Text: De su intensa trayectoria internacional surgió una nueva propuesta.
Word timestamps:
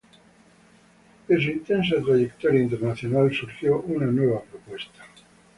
De 1.27 1.35
su 1.39 1.51
intensa 1.51 1.95
trayectoria 2.03 2.59
internacional 2.63 3.31
surgió 3.31 3.81
una 3.81 4.07
nueva 4.07 4.41
propuesta. 4.45 5.05